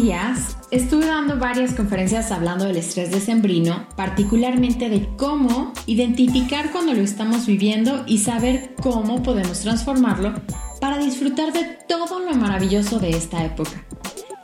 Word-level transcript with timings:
días 0.00 0.56
estuve 0.70 1.06
dando 1.06 1.38
varias 1.38 1.74
conferencias 1.74 2.30
hablando 2.30 2.64
del 2.64 2.76
estrés 2.76 3.10
decembrino, 3.10 3.86
particularmente 3.96 4.88
de 4.88 5.08
cómo 5.16 5.72
identificar 5.86 6.70
cuando 6.72 6.94
lo 6.94 7.02
estamos 7.02 7.46
viviendo 7.46 8.04
y 8.06 8.18
saber 8.18 8.74
cómo 8.80 9.22
podemos 9.22 9.60
transformarlo 9.60 10.34
para 10.80 10.98
disfrutar 10.98 11.52
de 11.52 11.64
todo 11.88 12.20
lo 12.20 12.34
maravilloso 12.34 12.98
de 12.98 13.10
esta 13.10 13.44
época. 13.44 13.84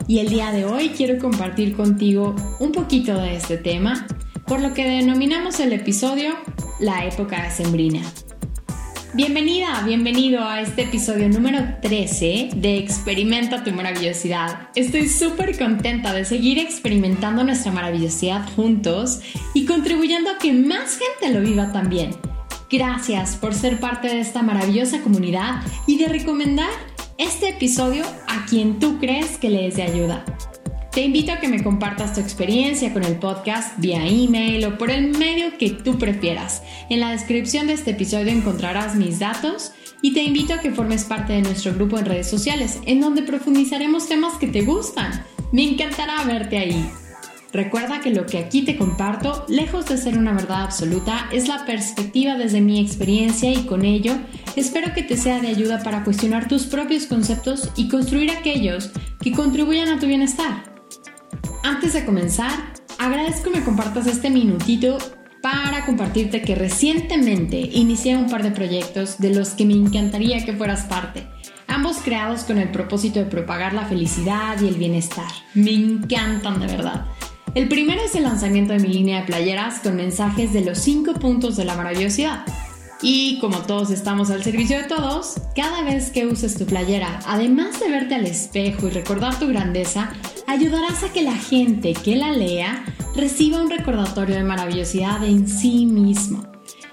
Y 0.07 0.19
el 0.19 0.29
día 0.29 0.51
de 0.51 0.65
hoy 0.65 0.89
quiero 0.89 1.17
compartir 1.19 1.75
contigo 1.75 2.35
un 2.59 2.71
poquito 2.71 3.15
de 3.15 3.35
este 3.35 3.57
tema, 3.57 4.05
por 4.45 4.61
lo 4.61 4.73
que 4.73 4.87
denominamos 4.87 5.59
el 5.59 5.73
episodio 5.73 6.35
La 6.79 7.05
época 7.05 7.43
decembrina. 7.43 8.01
Bienvenida, 9.13 9.83
bienvenido 9.85 10.43
a 10.43 10.59
este 10.61 10.83
episodio 10.83 11.29
número 11.29 11.59
13 11.81 12.49
de 12.57 12.77
Experimenta 12.77 13.63
tu 13.63 13.71
maravillosidad. 13.71 14.67
Estoy 14.75 15.07
súper 15.07 15.57
contenta 15.57 16.13
de 16.13 16.25
seguir 16.25 16.59
experimentando 16.59 17.43
nuestra 17.45 17.71
maravillosidad 17.71 18.45
juntos 18.55 19.21
y 19.53 19.65
contribuyendo 19.65 20.29
a 20.29 20.37
que 20.37 20.51
más 20.51 20.99
gente 20.99 21.33
lo 21.33 21.39
viva 21.39 21.71
también. 21.71 22.11
Gracias 22.69 23.37
por 23.37 23.53
ser 23.53 23.79
parte 23.79 24.09
de 24.09 24.19
esta 24.19 24.43
maravillosa 24.43 25.01
comunidad 25.01 25.61
y 25.87 25.97
de 25.97 26.09
recomendar 26.09 26.69
este 27.17 27.49
episodio 27.49 28.03
a 28.27 28.45
quien 28.45 28.77
tú 28.77 28.99
crees 28.99 29.37
que 29.37 29.49
le 29.49 29.67
es 29.67 29.77
de 29.77 29.83
ayuda. 29.83 30.25
Te 30.97 31.03
invito 31.03 31.31
a 31.31 31.39
que 31.39 31.47
me 31.47 31.61
compartas 31.61 32.15
tu 32.15 32.21
experiencia 32.21 32.91
con 32.91 33.03
el 33.03 33.17
podcast 33.17 33.77
vía 33.77 34.03
email 34.07 34.65
o 34.65 34.79
por 34.79 34.89
el 34.89 35.15
medio 35.15 35.55
que 35.59 35.69
tú 35.69 35.99
prefieras. 35.99 36.63
En 36.89 37.01
la 37.01 37.11
descripción 37.11 37.67
de 37.67 37.73
este 37.73 37.91
episodio 37.91 38.31
encontrarás 38.31 38.95
mis 38.95 39.19
datos 39.19 39.73
y 40.01 40.15
te 40.15 40.23
invito 40.23 40.55
a 40.55 40.59
que 40.59 40.71
formes 40.71 41.03
parte 41.03 41.33
de 41.33 41.43
nuestro 41.43 41.75
grupo 41.75 41.99
en 41.99 42.05
redes 42.05 42.27
sociales, 42.27 42.79
en 42.87 42.99
donde 42.99 43.21
profundizaremos 43.21 44.09
temas 44.09 44.39
que 44.39 44.47
te 44.47 44.63
gustan. 44.63 45.23
Me 45.51 45.69
encantará 45.69 46.23
verte 46.23 46.57
ahí. 46.57 46.89
Recuerda 47.53 48.01
que 48.01 48.09
lo 48.09 48.25
que 48.25 48.39
aquí 48.39 48.63
te 48.63 48.75
comparto, 48.75 49.45
lejos 49.49 49.85
de 49.85 49.99
ser 49.99 50.17
una 50.17 50.33
verdad 50.33 50.63
absoluta, 50.63 51.29
es 51.31 51.47
la 51.47 51.63
perspectiva 51.63 52.39
desde 52.39 52.59
mi 52.59 52.79
experiencia 52.79 53.51
y 53.51 53.67
con 53.67 53.85
ello 53.85 54.13
espero 54.55 54.95
que 54.95 55.03
te 55.03 55.15
sea 55.15 55.41
de 55.41 55.49
ayuda 55.49 55.83
para 55.83 56.03
cuestionar 56.03 56.47
tus 56.47 56.65
propios 56.65 57.05
conceptos 57.05 57.69
y 57.75 57.87
construir 57.87 58.31
aquellos 58.31 58.89
que 59.21 59.31
contribuyan 59.31 59.89
a 59.89 59.99
tu 59.99 60.07
bienestar. 60.07 60.76
Antes 61.67 61.91
de 61.91 62.05
comenzar, 62.05 62.53
agradezco 62.97 63.51
que 63.51 63.59
me 63.59 63.65
compartas 63.65 64.07
este 64.07 64.29
minutito 64.29 64.97
para 65.41 65.85
compartirte 65.85 66.41
que 66.41 66.55
recientemente 66.55 67.57
inicié 67.59 68.15
un 68.15 68.29
par 68.29 68.41
de 68.41 68.51
proyectos 68.51 69.17
de 69.19 69.33
los 69.33 69.49
que 69.49 69.65
me 69.65 69.73
encantaría 69.73 70.45
que 70.45 70.53
fueras 70.53 70.85
parte, 70.85 71.27
ambos 71.67 71.97
creados 71.97 72.45
con 72.45 72.57
el 72.57 72.71
propósito 72.71 73.19
de 73.19 73.25
propagar 73.25 73.73
la 73.73 73.83
felicidad 73.83 74.57
y 74.61 74.69
el 74.69 74.75
bienestar. 74.75 75.27
Me 75.55 75.73
encantan 75.73 76.61
de 76.61 76.67
verdad. 76.67 77.05
El 77.53 77.67
primero 77.67 78.01
es 78.01 78.15
el 78.15 78.23
lanzamiento 78.23 78.71
de 78.71 78.79
mi 78.79 78.87
línea 78.87 79.19
de 79.19 79.25
playeras 79.25 79.79
con 79.79 79.97
mensajes 79.97 80.53
de 80.53 80.61
los 80.61 80.77
5 80.77 81.15
puntos 81.15 81.57
de 81.57 81.65
la 81.65 81.75
maravillosidad 81.75 82.45
y 83.01 83.39
como 83.39 83.57
todos 83.59 83.91
estamos 83.91 84.31
al 84.31 84.41
servicio 84.41 84.77
de 84.77 84.85
todos, 84.85 85.35
cada 85.53 85.83
vez 85.83 86.11
que 86.11 86.25
uses 86.25 86.57
tu 86.57 86.65
playera, 86.65 87.19
además 87.27 87.77
de 87.81 87.89
verte 87.89 88.15
al 88.15 88.25
espejo 88.25 88.87
y 88.87 88.91
recordar 88.91 89.37
tu 89.37 89.47
grandeza, 89.47 90.13
ayudarás 90.47 91.03
a 91.03 91.13
que 91.13 91.21
la 91.21 91.35
gente 91.35 91.93
que 91.93 92.15
la 92.15 92.31
lea 92.31 92.83
reciba 93.15 93.61
un 93.61 93.69
recordatorio 93.69 94.35
de 94.35 94.43
maravillosidad 94.43 95.23
en 95.23 95.47
sí 95.47 95.85
mismo. 95.85 96.43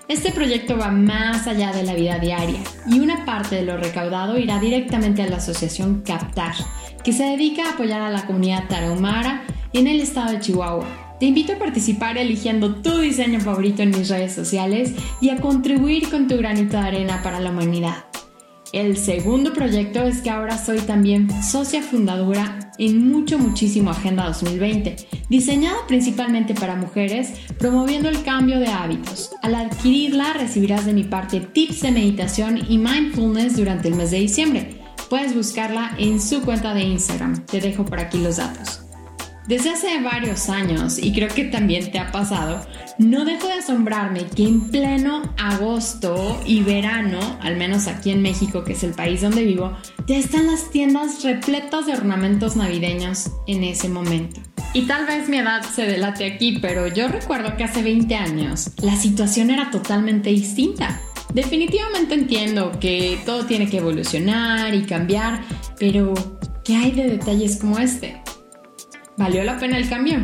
Este 0.09 0.33
proyecto 0.33 0.77
va 0.77 0.91
más 0.91 1.47
allá 1.47 1.73
de 1.73 1.85
la 1.85 1.95
vida 1.95 2.19
diaria 2.19 2.61
y 2.87 3.01
una 3.01 3.25
parte 3.25 3.57
de 3.57 3.63
lo 3.63 3.79
recaudado 3.79 4.39
irá 4.39 4.61
directamente 4.61 5.23
a 5.23 5.29
la 5.29 5.37
asociación 5.37 6.03
Captar, 6.03 6.55
que 7.03 7.13
se 7.13 7.25
dedica 7.25 7.65
a 7.65 7.73
apoyar 7.73 8.03
a 8.03 8.11
la 8.11 8.27
comunidad 8.27 8.69
tarahumara 8.69 9.45
en 9.73 9.87
el 9.87 10.01
estado 10.01 10.33
de 10.33 10.41
Chihuahua 10.41 11.05
te 11.19 11.27
invito 11.27 11.53
a 11.53 11.59
participar 11.59 12.19
eligiendo 12.19 12.75
tu 12.77 12.99
diseño 12.99 13.41
favorito 13.41 13.83
en 13.83 13.91
mis 13.91 14.09
redes 14.09 14.35
sociales 14.35 14.93
y 15.21 15.31
a 15.31 15.41
contribuir 15.41 16.11
con 16.11 16.27
tu 16.27 16.37
granito 16.37 16.77
de 16.77 16.89
arena 16.89 17.23
para 17.23 17.41
la 17.41 17.51
humanidad. 17.51 18.05
El 18.75 18.97
segundo 18.97 19.53
proyecto 19.53 20.03
es 20.03 20.21
que 20.21 20.31
ahora 20.31 20.59
soy 20.59 20.81
también 20.81 21.31
socia 21.45 21.81
fundadora 21.81 22.73
en 22.77 23.09
mucho, 23.09 23.39
muchísimo 23.39 23.91
Agenda 23.91 24.27
2020, 24.27 24.97
diseñada 25.29 25.77
principalmente 25.87 26.55
para 26.55 26.75
mujeres, 26.75 27.35
promoviendo 27.57 28.09
el 28.09 28.25
cambio 28.25 28.59
de 28.59 28.67
hábitos. 28.67 29.31
Al 29.43 29.55
adquirirla 29.55 30.33
recibirás 30.33 30.87
de 30.87 30.93
mi 30.93 31.05
parte 31.05 31.39
tips 31.39 31.83
de 31.83 31.93
meditación 31.93 32.63
y 32.69 32.79
mindfulness 32.79 33.57
durante 33.57 33.87
el 33.87 33.95
mes 33.95 34.11
de 34.11 34.19
diciembre. 34.19 34.81
Puedes 35.09 35.37
buscarla 35.37 35.95
en 35.97 36.21
su 36.21 36.43
cuenta 36.43 36.75
de 36.75 36.83
Instagram. 36.83 37.47
Te 37.47 37.61
dejo 37.61 37.85
por 37.85 38.01
aquí 38.01 38.19
los 38.19 38.39
datos. 38.39 38.84
Desde 39.47 39.71
hace 39.71 40.01
varios 40.01 40.49
años, 40.49 40.99
y 40.99 41.13
creo 41.13 41.29
que 41.29 41.45
también 41.45 41.91
te 41.93 41.99
ha 41.99 42.11
pasado, 42.11 42.65
no 42.97 43.27
dejo 43.27 43.47
de 43.47 43.55
asombrarme 43.55 44.25
que 44.25 44.45
en 44.45 44.71
pleno 44.71 45.35
agosto 45.37 46.41
y 46.47 46.63
verano, 46.63 47.21
al 47.43 47.57
menos 47.57 47.87
aquí 47.87 48.11
en 48.11 48.23
México, 48.23 48.65
que 48.65 48.73
es 48.73 48.83
el 48.85 48.93
país 48.93 49.21
donde 49.21 49.45
vivo, 49.45 49.77
ya 50.07 50.17
están 50.17 50.47
las 50.47 50.71
tiendas 50.71 51.23
repletas 51.23 51.85
de 51.85 51.93
ornamentos 51.93 52.57
navideños 52.57 53.33
en 53.47 53.65
ese 53.65 53.91
momento. 53.91 54.41
Y 54.73 54.87
tal 54.87 55.05
vez 55.05 55.29
mi 55.29 55.37
edad 55.37 55.63
se 55.63 55.85
delate 55.85 56.25
aquí, 56.25 56.59
pero 56.63 56.87
yo 56.87 57.09
recuerdo 57.09 57.55
que 57.59 57.65
hace 57.65 57.83
20 57.83 58.15
años 58.15 58.71
la 58.83 58.97
situación 58.97 59.51
era 59.51 59.71
totalmente 59.71 60.31
distinta. 60.31 60.99
Definitivamente 61.35 62.15
entiendo 62.15 62.73
que 62.81 63.19
todo 63.27 63.45
tiene 63.45 63.69
que 63.69 63.77
evolucionar 63.77 64.75
y 64.75 64.85
cambiar, 64.85 65.43
pero 65.79 66.15
¿qué 66.65 66.77
hay 66.77 66.93
de 66.93 67.11
detalles 67.11 67.59
como 67.59 67.79
este? 67.79 68.24
Valió 69.17 69.45
la 69.45 69.59
pena 69.59 69.79
el 69.79 69.89
cambio. 69.89 70.19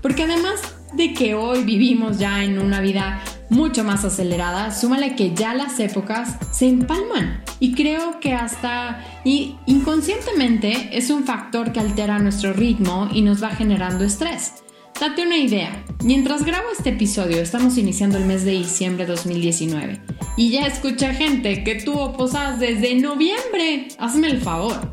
Porque 0.00 0.24
además 0.24 0.60
de 0.94 1.14
que 1.14 1.34
hoy 1.34 1.64
vivimos 1.64 2.18
ya 2.18 2.44
en 2.44 2.58
una 2.58 2.80
vida 2.80 3.22
mucho 3.50 3.84
más 3.84 4.04
acelerada, 4.04 4.74
súmale 4.74 5.14
que 5.14 5.34
ya 5.34 5.54
las 5.54 5.78
épocas 5.78 6.36
se 6.50 6.68
empalman 6.68 7.42
y 7.60 7.74
creo 7.74 8.18
que 8.18 8.34
hasta 8.34 9.04
inconscientemente 9.24 10.96
es 10.96 11.10
un 11.10 11.24
factor 11.24 11.72
que 11.72 11.80
altera 11.80 12.18
nuestro 12.18 12.52
ritmo 12.52 13.08
y 13.12 13.22
nos 13.22 13.42
va 13.42 13.50
generando 13.50 14.04
estrés. 14.04 14.54
Date 14.98 15.22
una 15.22 15.36
idea, 15.36 15.84
mientras 16.02 16.44
grabo 16.44 16.66
este 16.76 16.90
episodio 16.90 17.40
estamos 17.40 17.76
iniciando 17.76 18.18
el 18.18 18.24
mes 18.24 18.44
de 18.44 18.52
diciembre 18.52 19.04
de 19.04 19.12
2019 19.12 20.00
y 20.36 20.50
ya 20.50 20.66
escuché 20.66 21.12
gente 21.14 21.64
que 21.64 21.76
tuvo 21.76 22.16
posadas 22.16 22.58
desde 22.58 22.94
noviembre, 22.94 23.88
hazme 23.98 24.28
el 24.28 24.40
favor. 24.40 24.92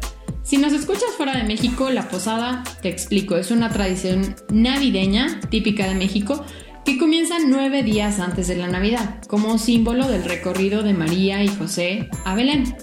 Si 0.50 0.58
nos 0.58 0.74
escuchas 0.74 1.12
fuera 1.16 1.38
de 1.38 1.44
México, 1.44 1.92
la 1.92 2.10
posada, 2.10 2.64
te 2.82 2.90
explico, 2.90 3.38
es 3.38 3.52
una 3.52 3.70
tradición 3.70 4.36
navideña 4.52 5.40
típica 5.52 5.86
de 5.86 5.94
México 5.94 6.44
que 6.84 6.98
comienza 6.98 7.36
nueve 7.46 7.84
días 7.84 8.20
antes 8.20 8.48
de 8.48 8.56
la 8.56 8.68
Navidad, 8.68 9.22
como 9.28 9.60
símbolo 9.60 10.08
del 10.08 10.24
recorrido 10.24 10.82
de 10.82 10.96
María 10.96 11.44
y 11.44 11.50
José 11.50 12.10
a 12.26 12.34
Belén. 12.34 12.76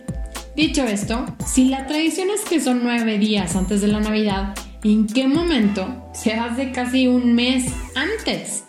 Dicho 0.55 0.85
esto, 0.85 1.27
si 1.45 1.65
la 1.69 1.89
tradición 1.89 2.29
es 2.31 2.43
que 2.43 2.61
son 2.61 2.85
nueve 2.85 3.19
días 3.19 3.57
antes 3.57 3.81
de 3.81 3.89
la 3.89 3.99
Navidad, 3.99 4.55
¿en 4.85 5.09
qué 5.09 5.27
momento 5.27 6.09
se 6.15 6.35
hace 6.35 6.71
casi 6.71 7.09
un 7.09 7.35
mes 7.35 7.65
antes? 7.97 8.63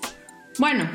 Bueno, 0.58 0.90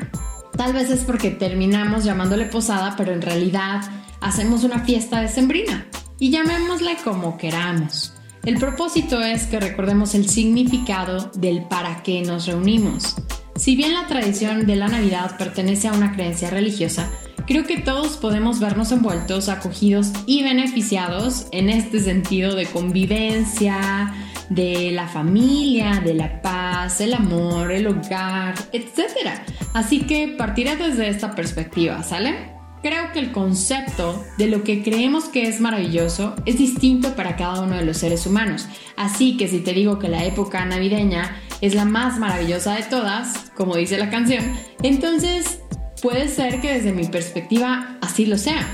tal 0.57 0.73
vez 0.73 0.91
es 0.91 1.05
porque 1.05 1.29
terminamos 1.29 2.03
llamándole 2.03 2.47
posada, 2.47 2.95
pero 2.97 3.13
en 3.13 3.21
realidad 3.21 3.81
hacemos 4.19 4.65
una 4.65 4.79
fiesta 4.79 5.21
de 5.21 5.29
sembrina 5.29 5.87
y 6.19 6.31
llamémosle 6.31 6.97
como 7.03 7.37
queramos. 7.37 8.13
El 8.45 8.57
propósito 8.57 9.21
es 9.21 9.45
que 9.45 9.59
recordemos 9.59 10.15
el 10.15 10.27
significado 10.27 11.31
del 11.35 11.63
para 11.63 12.03
qué 12.03 12.21
nos 12.21 12.45
reunimos. 12.45 13.15
Si 13.55 13.75
bien 13.75 13.93
la 13.93 14.07
tradición 14.07 14.65
de 14.65 14.75
la 14.75 14.87
Navidad 14.87 15.37
pertenece 15.37 15.87
a 15.87 15.93
una 15.93 16.11
creencia 16.13 16.49
religiosa, 16.49 17.09
creo 17.47 17.65
que 17.65 17.77
todos 17.77 18.17
podemos 18.17 18.59
vernos 18.59 18.91
envueltos, 18.91 19.47
acogidos 19.47 20.11
y 20.25 20.43
beneficiados 20.43 21.47
en 21.51 21.69
este 21.69 21.99
sentido 21.99 22.55
de 22.55 22.65
convivencia, 22.65 24.13
de 24.49 24.91
la 24.91 25.07
familia, 25.07 26.01
de 26.03 26.13
la 26.13 26.41
paz, 26.41 26.99
el 27.01 27.13
amor, 27.13 27.71
el 27.71 27.87
hogar, 27.87 28.55
etc. 28.71 29.29
Así 29.73 30.01
que 30.01 30.35
partiré 30.37 30.75
desde 30.75 31.07
esta 31.07 31.33
perspectiva, 31.33 32.03
¿sale? 32.03 32.52
Creo 32.83 33.13
que 33.13 33.19
el 33.19 33.31
concepto 33.31 34.21
de 34.37 34.47
lo 34.47 34.65
que 34.65 34.83
creemos 34.83 35.23
que 35.29 35.47
es 35.47 35.61
maravilloso 35.61 36.35
es 36.45 36.57
distinto 36.57 37.15
para 37.15 37.37
cada 37.37 37.61
uno 37.61 37.77
de 37.77 37.85
los 37.85 37.95
seres 37.95 38.27
humanos. 38.27 38.67
Así 38.97 39.37
que 39.37 39.47
si 39.47 39.61
te 39.61 39.71
digo 39.71 39.99
que 39.99 40.09
la 40.09 40.25
época 40.25 40.65
navideña 40.65 41.41
es 41.61 41.75
la 41.75 41.85
más 41.85 42.19
maravillosa 42.19 42.75
de 42.75 42.83
todas, 42.83 43.51
como 43.55 43.77
dice 43.77 43.97
la 43.97 44.09
canción, 44.09 44.43
entonces 44.83 45.61
puede 46.01 46.27
ser 46.27 46.59
que 46.59 46.73
desde 46.73 46.91
mi 46.91 47.05
perspectiva 47.05 47.97
así 48.01 48.25
lo 48.25 48.37
sea. 48.37 48.67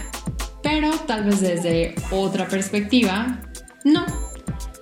Pero 0.63 0.89
tal 1.05 1.25
vez 1.25 1.39
desde 1.39 1.93
otra 2.09 2.47
perspectiva, 2.47 3.39
no. 3.85 4.07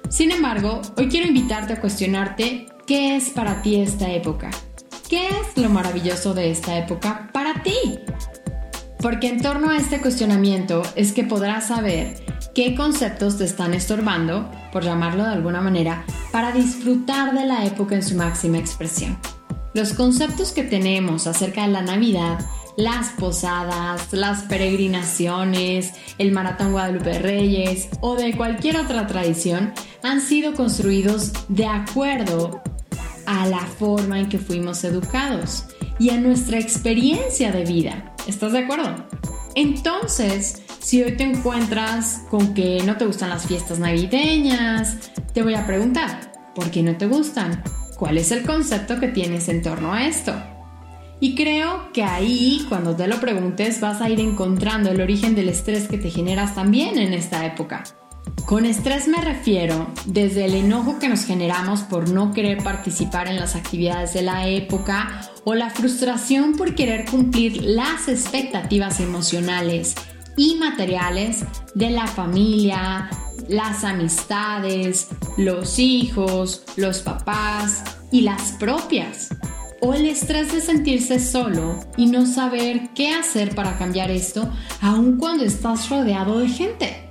Sin 0.10 0.32
embargo, 0.32 0.82
hoy 0.96 1.10
quiero 1.10 1.28
invitarte 1.28 1.74
a 1.74 1.82
cuestionarte 1.82 2.68
qué 2.88 3.18
es 3.18 3.32
para 3.32 3.62
ti 3.62 3.82
esta 3.82 4.10
época. 4.10 4.52
¿Qué 5.10 5.28
es 5.28 5.62
lo 5.62 5.70
maravilloso 5.70 6.34
de 6.34 6.50
esta 6.50 6.78
época 6.78 7.30
para 7.34 7.62
ti? 7.62 8.00
Porque 9.02 9.28
en 9.28 9.42
torno 9.42 9.70
a 9.70 9.78
este 9.78 10.02
cuestionamiento 10.02 10.82
es 10.96 11.12
que 11.14 11.24
podrás 11.24 11.68
saber 11.68 12.16
qué 12.56 12.76
conceptos 12.76 13.38
te 13.38 13.44
están 13.44 13.74
estorbando, 13.74 14.50
por 14.72 14.84
llamarlo 14.84 15.24
de 15.24 15.32
alguna 15.32 15.62
manera, 15.62 16.06
para 16.32 16.52
disfrutar 16.52 17.34
de 17.34 17.46
la 17.46 17.66
época 17.66 17.96
en 17.96 18.04
su 18.04 18.16
máxima 18.16 18.58
expresión. 18.58 19.18
Los 19.74 19.94
conceptos 19.94 20.52
que 20.52 20.64
tenemos 20.64 21.28
acerca 21.28 21.62
de 21.62 21.72
la 21.72 21.84
Navidad, 21.84 22.40
las 22.78 23.10
posadas, 23.10 24.12
las 24.12 24.44
peregrinaciones, 24.44 25.94
el 26.18 26.32
Maratón 26.32 26.72
Guadalupe 26.72 27.20
Reyes 27.20 27.90
o 28.02 28.16
de 28.16 28.36
cualquier 28.36 28.78
otra 28.78 29.06
tradición 29.06 29.74
han 30.04 30.22
sido 30.22 30.54
construidos 30.54 31.34
de 31.50 31.66
acuerdo 31.66 32.62
a 33.28 33.46
la 33.46 33.60
forma 33.60 34.20
en 34.20 34.30
que 34.30 34.40
fuimos 34.40 34.84
educados 34.84 35.66
y 36.00 36.10
a 36.10 36.18
nuestra 36.18 36.60
experiencia 36.60 37.52
de 37.52 37.66
vida. 37.66 38.16
¿Estás 38.28 38.52
de 38.52 38.60
acuerdo? 38.60 38.94
Entonces, 39.56 40.62
si 40.80 41.02
hoy 41.02 41.16
te 41.16 41.24
encuentras 41.24 42.24
con 42.30 42.54
que 42.54 42.84
no 42.86 42.98
te 42.98 43.06
gustan 43.06 43.30
las 43.30 43.48
fiestas 43.48 43.80
navideñas, 43.80 45.12
te 45.34 45.44
voy 45.44 45.54
a 45.54 45.66
preguntar, 45.66 46.34
¿por 46.54 46.70
qué 46.70 46.84
no 46.84 46.98
te 46.98 47.08
gustan? 47.08 47.64
¿Cuál 47.98 48.18
es 48.18 48.32
el 48.32 48.44
concepto 48.44 49.00
que 49.00 49.08
tienes 49.08 49.48
en 49.48 49.62
torno 49.62 49.94
a 49.94 50.06
esto? 50.06 50.34
Y 51.22 51.36
creo 51.36 51.92
que 51.94 52.04
ahí, 52.04 52.66
cuando 52.68 52.96
te 52.96 53.08
lo 53.08 53.20
preguntes, 53.20 53.80
vas 53.80 54.02
a 54.02 54.10
ir 54.10 54.20
encontrando 54.20 54.92
el 54.92 55.02
origen 55.02 55.34
del 55.34 55.50
estrés 55.50 55.88
que 55.88 55.98
te 55.98 56.12
generas 56.12 56.54
también 56.54 57.00
en 57.00 57.14
esta 57.14 57.46
época. 57.46 57.86
Con 58.46 58.66
estrés 58.66 59.08
me 59.08 59.20
refiero 59.22 59.88
desde 60.06 60.46
el 60.46 60.54
enojo 60.54 61.00
que 61.00 61.10
nos 61.10 61.26
generamos 61.26 61.82
por 61.82 62.10
no 62.10 62.32
querer 62.34 62.64
participar 62.64 63.28
en 63.28 63.36
las 63.36 63.56
actividades 63.56 64.14
de 64.14 64.22
la 64.22 64.48
época 64.48 65.22
o 65.44 65.54
la 65.54 65.70
frustración 65.70 66.56
por 66.56 66.74
querer 66.76 67.06
cumplir 67.10 67.62
las 67.62 68.08
expectativas 68.08 69.00
emocionales 69.00 69.96
y 70.38 70.56
materiales 70.56 71.44
de 71.76 71.90
la 71.90 72.08
familia, 72.08 73.10
las 73.50 73.84
amistades, 73.84 75.10
los 75.38 75.80
hijos, 75.80 76.64
los 76.78 77.00
papás 77.00 77.84
y 78.12 78.22
las 78.22 78.54
propias. 78.54 79.30
O 79.82 79.94
el 79.94 80.06
estrés 80.06 80.54
de 80.54 80.62
sentirse 80.62 81.20
solo 81.20 81.80
y 81.98 82.08
no 82.08 82.26
saber 82.26 82.90
qué 82.96 83.14
hacer 83.14 83.54
para 83.54 83.78
cambiar 83.78 84.10
esto 84.10 84.50
aun 84.82 85.18
cuando 85.18 85.44
estás 85.44 85.90
rodeado 85.90 86.40
de 86.40 86.50
gente. 86.50 87.07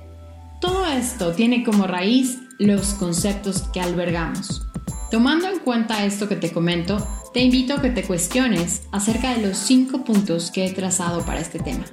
Todo 0.59 0.87
esto 0.87 1.33
tiene 1.33 1.63
como 1.63 1.85
raíz 1.85 2.39
los 2.57 2.95
conceptos 2.95 3.63
que 3.73 3.79
albergamos. 3.79 4.63
Tomando 5.11 5.47
en 5.47 5.59
cuenta 5.59 6.05
esto 6.05 6.27
que 6.27 6.35
te 6.35 6.51
comento, 6.51 7.05
te 7.33 7.41
invito 7.41 7.75
a 7.75 7.81
que 7.81 7.91
te 7.91 8.03
cuestiones 8.03 8.81
acerca 8.91 9.35
de 9.35 9.45
los 9.45 9.57
cinco 9.57 10.03
puntos 10.03 10.49
que 10.49 10.65
he 10.65 10.73
trazado 10.73 11.23
para 11.25 11.41
este 11.41 11.59
tema. 11.59 11.85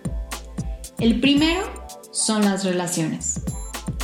El 0.98 1.20
primero 1.20 1.60
son 2.12 2.44
las 2.44 2.64
relaciones. 2.64 3.42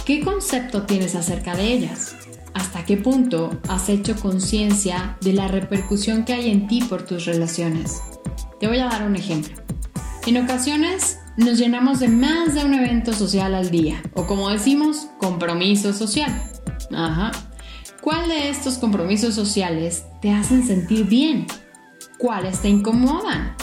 ¿Qué 0.05 0.21
concepto 0.21 0.83
tienes 0.83 1.15
acerca 1.15 1.57
de 1.57 1.73
ellas? 1.73 2.15
¿Hasta 2.53 2.85
qué 2.85 2.97
punto 2.97 3.59
has 3.69 3.89
hecho 3.89 4.17
conciencia 4.17 5.17
de 5.23 5.33
la 5.33 5.49
repercusión 5.49 6.25
que 6.25 6.35
hay 6.35 6.51
en 6.51 6.67
ti 6.67 6.83
por 6.83 7.07
tus 7.07 7.25
relaciones? 7.25 8.03
Te 8.59 8.67
voy 8.67 8.79
a 8.79 8.87
dar 8.87 9.07
un 9.07 9.17
ejemplo. 9.17 9.55
En 10.27 10.37
ocasiones 10.37 11.20
nos 11.37 11.59
llenamos 11.59 12.01
de 12.01 12.09
más 12.09 12.55
de 12.55 12.65
un 12.65 12.75
evento 12.75 13.13
social 13.13 13.55
al 13.55 13.71
día, 13.71 14.03
o 14.15 14.27
como 14.27 14.51
decimos, 14.51 15.09
compromiso 15.19 15.93
social. 15.93 16.31
Ajá. 16.93 17.33
¿Cuál 18.01 18.29
de 18.29 18.49
estos 18.49 18.79
compromisos 18.79 19.35
sociales 19.35 20.05
te 20.23 20.33
hacen 20.33 20.67
sentir 20.67 21.07
bien? 21.07 21.47
¿Cuáles 22.19 22.61
te 22.61 22.69
incomodan? 22.69 23.55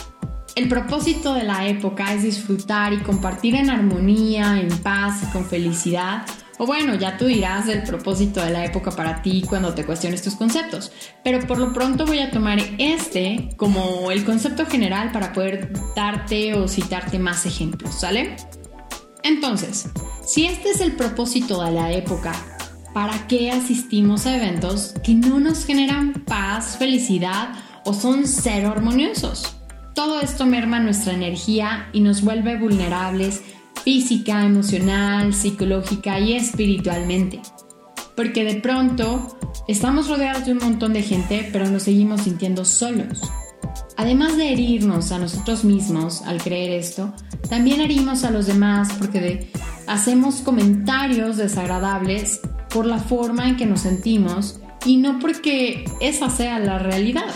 El 0.55 0.69
propósito 0.69 1.33
de 1.33 1.43
la 1.43 1.67
época 1.67 2.13
es 2.13 2.23
disfrutar 2.23 2.93
y 2.93 2.97
compartir 2.97 3.55
en 3.55 3.69
armonía, 3.69 4.59
en 4.59 4.69
paz 4.79 5.21
y 5.23 5.31
con 5.31 5.45
felicidad 5.45 6.25
o 6.57 6.65
bueno, 6.65 6.95
ya 6.95 7.17
tú 7.17 7.25
dirás 7.25 7.67
el 7.67 7.83
propósito 7.83 8.43
de 8.43 8.51
la 8.51 8.65
época 8.65 8.91
para 8.91 9.21
ti 9.21 9.43
cuando 9.47 9.73
te 9.73 9.85
cuestiones 9.85 10.21
tus 10.23 10.35
conceptos. 10.35 10.91
Pero 11.23 11.45
por 11.45 11.59
lo 11.59 11.71
pronto 11.71 12.05
voy 12.05 12.19
a 12.19 12.31
tomar 12.31 12.59
este 12.77 13.49
como 13.57 14.11
el 14.11 14.25
concepto 14.25 14.65
general 14.65 15.11
para 15.11 15.33
poder 15.33 15.71
darte 15.95 16.55
o 16.55 16.67
citarte 16.67 17.19
más 17.19 17.45
ejemplos, 17.45 17.95
¿sale? 17.95 18.35
Entonces, 19.23 19.89
si 20.25 20.45
este 20.45 20.71
es 20.71 20.81
el 20.81 20.95
propósito 20.95 21.63
de 21.63 21.71
la 21.71 21.91
época, 21.91 22.33
¿para 22.93 23.27
qué 23.27 23.51
asistimos 23.51 24.25
a 24.25 24.35
eventos 24.35 24.95
que 25.03 25.13
no 25.13 25.39
nos 25.39 25.65
generan 25.65 26.13
paz, 26.25 26.77
felicidad 26.77 27.49
o 27.85 27.93
son 27.93 28.25
cero 28.25 28.71
armoniosos? 28.71 29.57
Todo 29.93 30.21
esto 30.21 30.45
merma 30.45 30.79
nuestra 30.79 31.13
energía 31.13 31.89
y 31.91 32.01
nos 32.01 32.21
vuelve 32.21 32.57
vulnerables 32.57 33.41
física, 33.87 34.43
emocional, 34.43 35.33
psicológica 35.33 36.19
y 36.19 36.33
espiritualmente. 36.33 37.39
Porque 38.17 38.43
de 38.43 38.55
pronto 38.55 39.39
estamos 39.69 40.09
rodeados 40.09 40.45
de 40.45 40.51
un 40.51 40.57
montón 40.57 40.91
de 40.91 41.03
gente, 41.03 41.47
pero 41.53 41.69
nos 41.69 41.83
seguimos 41.83 42.23
sintiendo 42.23 42.65
solos. 42.65 43.21
Además 43.95 44.35
de 44.35 44.51
herirnos 44.51 45.13
a 45.13 45.19
nosotros 45.19 45.63
mismos 45.63 46.21
al 46.23 46.43
creer 46.43 46.71
esto, 46.71 47.13
también 47.47 47.79
herimos 47.79 48.25
a 48.25 48.31
los 48.31 48.45
demás 48.45 48.89
porque 48.99 49.53
hacemos 49.87 50.41
comentarios 50.41 51.37
desagradables 51.37 52.41
por 52.69 52.85
la 52.85 52.99
forma 52.99 53.47
en 53.47 53.55
que 53.55 53.65
nos 53.65 53.79
sentimos 53.79 54.59
y 54.85 54.97
no 54.97 55.17
porque 55.19 55.85
esa 56.01 56.29
sea 56.29 56.59
la 56.59 56.77
realidad. 56.77 57.33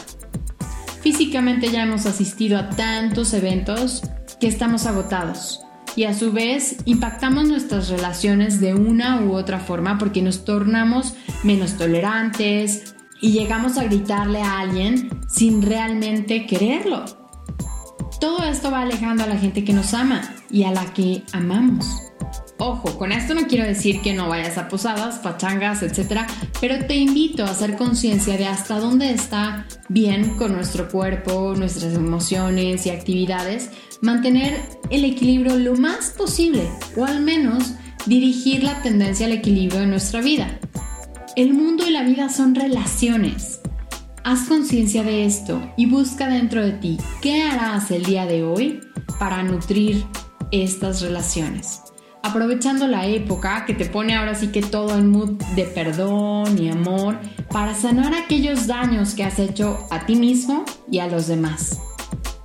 Físicamente 1.02 1.72
ya 1.72 1.84
hemos 1.84 2.06
asistido 2.06 2.58
a 2.58 2.72
tantos 2.72 3.34
eventos 3.34 4.02
que 4.42 4.48
estamos 4.48 4.86
agotados 4.86 5.62
y 5.96 6.06
a 6.06 6.14
su 6.14 6.32
vez 6.32 6.78
impactamos 6.86 7.48
nuestras 7.48 7.90
relaciones 7.90 8.60
de 8.60 8.74
una 8.74 9.22
u 9.22 9.34
otra 9.34 9.60
forma 9.60 9.98
porque 9.98 10.22
nos 10.22 10.46
tornamos 10.46 11.16
menos 11.44 11.78
tolerantes 11.78 12.96
y 13.22 13.32
llegamos 13.32 13.78
a 13.78 13.84
gritarle 13.84 14.42
a 14.42 14.60
alguien 14.60 15.10
sin 15.28 15.62
realmente 15.62 16.46
quererlo. 16.46 17.06
Todo 18.20 18.44
esto 18.44 18.72
va 18.72 18.82
alejando 18.82 19.24
a 19.24 19.28
la 19.28 19.38
gente 19.38 19.64
que 19.64 19.74
nos 19.74 19.94
ama 19.94 20.22
y 20.50 20.64
a 20.64 20.72
la 20.72 20.94
que 20.94 21.24
amamos. 21.34 22.11
Ojo, 22.64 22.96
con 22.96 23.12
esto 23.12 23.34
no 23.34 23.48
quiero 23.48 23.66
decir 23.66 24.04
que 24.04 24.14
no 24.14 24.30
vayas 24.30 24.60
a 24.60 24.68
posadas, 24.68 25.18
pachangas, 25.18 25.82
etc., 25.82 26.28
pero 26.60 26.86
te 26.86 26.96
invito 26.96 27.44
a 27.44 27.50
hacer 27.50 27.76
conciencia 27.76 28.38
de 28.38 28.46
hasta 28.46 28.80
dónde 28.80 29.10
está 29.10 29.66
bien 29.90 30.36
con 30.36 30.54
nuestro 30.54 30.88
cuerpo, 30.88 31.56
nuestras 31.58 31.96
emociones 31.96 32.86
y 32.86 32.92
actividades, 32.92 33.72
mantener 34.02 34.62
el 34.92 35.06
equilibrio 35.06 35.58
lo 35.58 35.76
más 35.76 36.12
posible, 36.12 36.62
o 36.96 37.04
al 37.04 37.22
menos 37.22 37.74
dirigir 38.06 38.64
la 38.64 38.80
tendencia 38.84 39.26
al 39.26 39.32
equilibrio 39.32 39.82
en 39.82 39.90
nuestra 39.90 40.22
vida. 40.22 40.60
El 41.36 41.56
mundo 41.56 41.88
y 41.88 41.90
la 41.90 42.04
vida 42.04 42.30
son 42.30 42.54
relaciones. 42.54 43.60
Haz 44.24 44.48
conciencia 44.48 45.02
de 45.02 45.26
esto 45.26 45.60
y 45.78 45.88
busca 45.88 46.28
dentro 46.28 46.64
de 46.64 46.74
ti 46.74 47.00
qué 47.24 47.42
harás 47.42 47.90
el 47.90 48.06
día 48.06 48.28
de 48.28 48.44
hoy 48.44 48.82
para 49.18 49.42
nutrir 49.42 50.06
estas 50.52 51.02
relaciones 51.02 51.82
aprovechando 52.24 52.88
la 52.88 53.08
época 53.08 53.66
que 53.66 53.74
te 53.74 53.86
pone 53.86 54.16
ahora 54.16 54.36
sí 54.36 54.48
que 54.48 54.62
todo 54.62 54.98
en 54.98 55.10
mood 55.10 55.32
de 55.56 55.64
perdón 55.64 56.62
y 56.62 56.70
amor 56.70 57.20
para 57.52 57.74
sanar 57.74 58.14
aquellos 58.14 58.68
daños 58.68 59.14
que 59.14 59.24
has 59.24 59.40
hecho 59.40 59.88
a 59.90 60.06
ti 60.06 60.16
mismo 60.16 60.66
y 60.90 61.00
a 61.00 61.08
los 61.08 61.28
demás. 61.28 61.80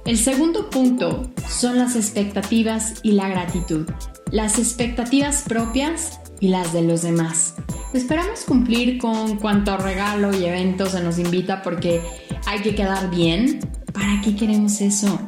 El 0.05 0.19
segundo 0.19 0.71
punto 0.71 1.31
son 1.49 1.79
las 1.79 1.97
expectativas 1.97 2.95
y 3.03 3.13
la 3.13 3.29
gratitud. 3.29 3.89
Las 4.31 4.59
expectativas 4.59 5.43
propias 5.43 6.21
y 6.41 6.49
las 6.49 6.73
de 6.73 6.83
los 6.83 7.03
demás. 7.03 7.55
Esperamos 7.93 8.45
cumplir 8.45 8.99
con 8.99 9.37
cuanto 9.39 9.77
regalo 9.77 10.37
y 10.37 10.45
evento 10.45 10.87
se 10.87 11.03
nos 11.03 11.19
invita 11.19 11.63
porque 11.63 12.03
hay 12.47 12.61
que 12.61 12.75
quedar 12.75 13.11
bien. 13.11 13.61
¿Para 13.93 14.21
qué 14.23 14.37
queremos 14.37 14.81
eso? 14.81 15.19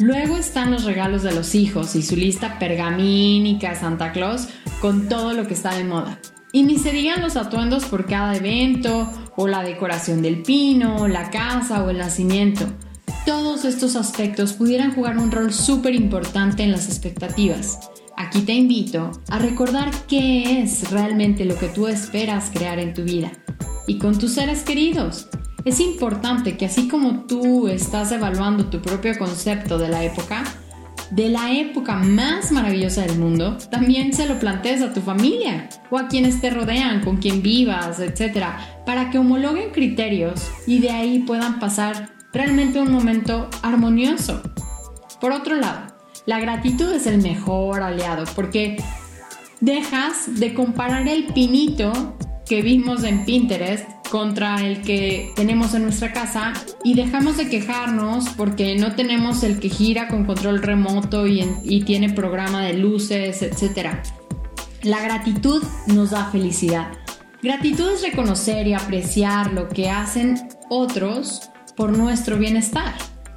Luego 0.00 0.38
están 0.38 0.70
los 0.70 0.84
regalos 0.84 1.22
de 1.22 1.34
los 1.34 1.54
hijos 1.54 1.94
y 1.94 2.02
su 2.02 2.16
lista 2.16 2.58
pergamínica 2.58 3.74
Santa 3.74 4.12
Claus 4.12 4.48
con 4.80 5.10
todo 5.10 5.34
lo 5.34 5.46
que 5.46 5.52
está 5.52 5.74
de 5.74 5.84
moda. 5.84 6.18
Y 6.52 6.62
ni 6.62 6.78
se 6.78 6.90
digan 6.90 7.20
los 7.20 7.36
atuendos 7.36 7.84
por 7.84 8.06
cada 8.06 8.34
evento, 8.34 9.12
o 9.36 9.46
la 9.46 9.62
decoración 9.62 10.22
del 10.22 10.42
pino, 10.42 11.06
la 11.06 11.30
casa 11.30 11.84
o 11.84 11.90
el 11.90 11.98
nacimiento. 11.98 12.64
Todos 13.26 13.66
estos 13.66 13.94
aspectos 13.94 14.54
pudieran 14.54 14.94
jugar 14.94 15.18
un 15.18 15.30
rol 15.30 15.52
súper 15.52 15.94
importante 15.94 16.62
en 16.62 16.72
las 16.72 16.88
expectativas. 16.88 17.78
Aquí 18.16 18.40
te 18.40 18.54
invito 18.54 19.12
a 19.28 19.38
recordar 19.38 19.90
qué 20.08 20.62
es 20.62 20.90
realmente 20.90 21.44
lo 21.44 21.58
que 21.58 21.68
tú 21.68 21.88
esperas 21.88 22.50
crear 22.50 22.78
en 22.78 22.94
tu 22.94 23.04
vida 23.04 23.32
y 23.86 23.98
con 23.98 24.18
tus 24.18 24.32
seres 24.32 24.62
queridos. 24.62 25.28
Es 25.64 25.78
importante 25.80 26.56
que 26.56 26.66
así 26.66 26.88
como 26.88 27.26
tú 27.26 27.68
estás 27.68 28.12
evaluando 28.12 28.66
tu 28.66 28.80
propio 28.80 29.16
concepto 29.18 29.76
de 29.76 29.88
la 29.88 30.04
época, 30.04 30.42
de 31.10 31.28
la 31.28 31.52
época 31.52 31.96
más 31.96 32.50
maravillosa 32.50 33.02
del 33.02 33.18
mundo, 33.18 33.58
también 33.70 34.14
se 34.14 34.26
lo 34.26 34.38
plantees 34.38 34.80
a 34.80 34.94
tu 34.94 35.00
familia 35.00 35.68
o 35.90 35.98
a 35.98 36.08
quienes 36.08 36.40
te 36.40 36.50
rodean, 36.50 37.02
con 37.02 37.18
quien 37.18 37.42
vivas, 37.42 38.00
etc., 38.00 38.46
para 38.86 39.10
que 39.10 39.18
homologuen 39.18 39.70
criterios 39.70 40.50
y 40.66 40.78
de 40.78 40.90
ahí 40.90 41.18
puedan 41.20 41.58
pasar 41.58 42.10
realmente 42.32 42.80
un 42.80 42.92
momento 42.92 43.50
armonioso. 43.62 44.40
Por 45.20 45.32
otro 45.32 45.56
lado, 45.56 45.94
la 46.24 46.40
gratitud 46.40 46.90
es 46.92 47.06
el 47.06 47.20
mejor 47.20 47.82
aliado 47.82 48.24
porque 48.34 48.82
dejas 49.60 50.40
de 50.40 50.54
comparar 50.54 51.06
el 51.06 51.26
pinito 51.26 52.16
que 52.48 52.62
vimos 52.62 53.04
en 53.04 53.24
Pinterest 53.26 53.99
contra 54.10 54.66
el 54.66 54.82
que 54.82 55.32
tenemos 55.36 55.72
en 55.74 55.84
nuestra 55.84 56.12
casa 56.12 56.52
y 56.84 56.94
dejamos 56.94 57.36
de 57.36 57.48
quejarnos 57.48 58.28
porque 58.30 58.76
no 58.76 58.94
tenemos 58.94 59.42
el 59.42 59.60
que 59.60 59.68
gira 59.68 60.08
con 60.08 60.24
control 60.24 60.62
remoto 60.62 61.26
y, 61.26 61.40
tiene 61.86 62.10
programa 62.10 62.62
de 62.62 62.74
luces, 62.74 63.42
etc. 63.42 63.90
La 64.82 65.00
gratitud 65.00 65.62
nos 65.86 66.10
da 66.10 66.26
felicidad. 66.26 66.88
Gratitud 67.42 67.90
es 67.92 68.02
reconocer 68.02 68.66
y 68.66 68.74
apreciar 68.74 69.52
lo 69.52 69.68
que 69.68 69.88
hacen 69.88 70.36
otros 70.68 71.48
por 71.76 71.96
nuestro 71.96 72.36
bienestar. 72.36 72.94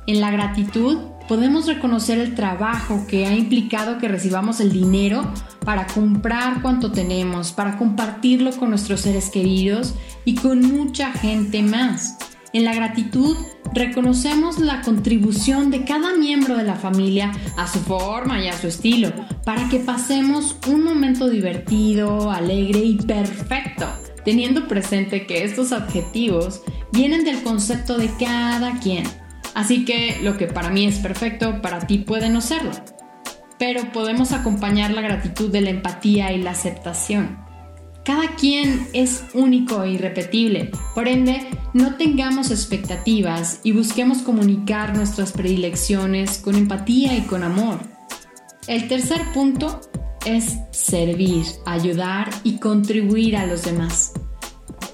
En 0.07 0.19
la 0.19 0.31
gratitud 0.31 0.97
podemos 1.27 1.67
reconocer 1.67 2.19
el 2.19 2.35
trabajo 2.35 3.05
que 3.07 3.25
ha 3.25 3.33
implicado 3.33 3.97
que 3.97 4.07
recibamos 4.07 4.59
el 4.59 4.71
dinero 4.71 5.31
para 5.65 5.87
comprar 5.87 6.61
cuanto 6.61 6.91
tenemos, 6.91 7.51
para 7.51 7.77
compartirlo 7.77 8.51
con 8.51 8.69
nuestros 8.69 9.01
seres 9.01 9.29
queridos 9.29 9.95
y 10.25 10.35
con 10.35 10.61
mucha 10.61 11.11
gente 11.11 11.61
más. 11.61 12.17
En 12.51 12.65
la 12.65 12.75
gratitud 12.75 13.35
reconocemos 13.73 14.59
la 14.59 14.81
contribución 14.81 15.71
de 15.71 15.85
cada 15.85 16.13
miembro 16.13 16.55
de 16.55 16.63
la 16.63 16.75
familia 16.75 17.31
a 17.57 17.67
su 17.67 17.79
forma 17.79 18.39
y 18.43 18.47
a 18.47 18.57
su 18.57 18.67
estilo, 18.67 19.11
para 19.43 19.67
que 19.69 19.79
pasemos 19.79 20.57
un 20.67 20.83
momento 20.83 21.29
divertido, 21.29 22.31
alegre 22.31 22.79
y 22.79 22.97
perfecto, 22.97 23.87
teniendo 24.23 24.67
presente 24.67 25.25
que 25.25 25.43
estos 25.43 25.71
objetivos 25.71 26.61
vienen 26.91 27.23
del 27.23 27.41
concepto 27.41 27.97
de 27.97 28.11
cada 28.19 28.79
quien 28.79 29.05
Así 29.53 29.85
que 29.85 30.19
lo 30.21 30.37
que 30.37 30.47
para 30.47 30.69
mí 30.69 30.85
es 30.85 30.99
perfecto, 30.99 31.61
para 31.61 31.85
ti 31.85 31.99
puede 31.99 32.29
no 32.29 32.41
serlo. 32.41 32.71
Pero 33.59 33.91
podemos 33.91 34.31
acompañar 34.31 34.91
la 34.91 35.01
gratitud 35.01 35.51
de 35.51 35.61
la 35.61 35.69
empatía 35.69 36.31
y 36.31 36.41
la 36.41 36.51
aceptación. 36.51 37.43
Cada 38.03 38.35
quien 38.35 38.89
es 38.91 39.23
único 39.33 39.81
e 39.83 39.91
irrepetible, 39.91 40.71
por 40.93 41.07
ende, 41.07 41.47
no 41.73 41.95
tengamos 41.95 42.51
expectativas 42.51 43.61
y 43.63 43.71
busquemos 43.71 44.17
comunicar 44.17 44.93
nuestras 44.95 45.31
predilecciones 45.31 46.37
con 46.39 46.55
empatía 46.55 47.15
y 47.15 47.21
con 47.21 47.43
amor. 47.43 47.79
El 48.67 48.89
tercer 48.89 49.21
punto 49.33 49.79
es 50.25 50.57
servir, 50.71 51.45
ayudar 51.65 52.29
y 52.43 52.57
contribuir 52.57 53.37
a 53.37 53.45
los 53.45 53.63
demás. 53.63 54.11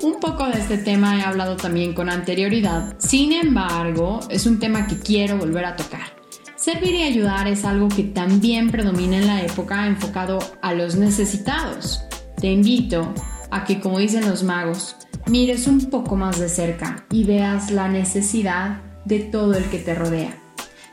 Un 0.02 0.22
poco 0.22 0.48
de 0.48 0.60
este 0.60 0.78
tema 0.78 1.18
he 1.18 1.24
hablado 1.24 1.58
también 1.58 1.94
con 1.94 2.10
anterioridad, 2.10 2.96
sin 3.00 3.34
embargo, 3.34 4.22
es 4.30 4.46
un 4.46 4.58
tema 4.58 4.88
que 4.88 4.98
quiero 4.98 5.38
volver 5.38 5.66
a 5.66 5.76
tocar. 5.76 6.20
Servir 6.56 6.96
y 6.96 7.04
ayudar 7.04 7.50
es 7.50 7.66
algo 7.66 7.90
que 7.90 8.04
también 8.04 8.72
predomina 8.72 9.18
en 9.18 9.28
la 9.28 9.42
época 9.44 9.88
enfocado 9.88 10.40
a 10.62 10.74
los 10.74 10.96
necesitados. 10.96 12.02
Te 12.40 12.48
invito 12.48 13.14
a 13.52 13.66
que, 13.66 13.82
como 13.82 14.00
dicen 14.00 14.30
los 14.30 14.44
magos, 14.44 14.96
mires 15.28 15.68
un 15.68 15.90
poco 15.90 16.16
más 16.16 16.40
de 16.40 16.48
cerca 16.48 17.06
y 17.12 17.26
veas 17.26 17.70
la 17.70 17.90
necesidad 17.90 18.82
de 19.04 19.20
todo 19.20 19.56
el 19.56 19.66
que 19.66 19.80
te 19.80 19.96
rodea. 19.96 20.38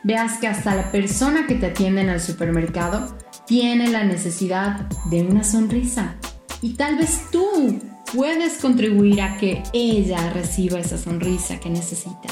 Veas 0.03 0.39
que 0.39 0.49
hasta 0.49 0.75
la 0.75 0.91
persona 0.91 1.47
que 1.47 1.55
te 1.55 1.67
atiende 1.67 2.01
en 2.01 2.09
el 2.09 2.21
supermercado 2.21 3.17
tiene 3.47 3.89
la 3.89 4.03
necesidad 4.03 4.89
de 5.11 5.23
una 5.23 5.45
sonrisa. 5.45 6.17
Y 6.61 6.75
tal 6.75 6.97
vez 6.97 7.29
tú 7.31 7.81
puedes 8.17 8.55
contribuir 8.55 9.21
a 9.21 9.37
que 9.37 9.63
ella 9.75 10.31
reciba 10.33 10.81
esa 10.81 10.97
sonrisa 10.97 11.61
que 11.61 11.69
necesita. 11.69 12.29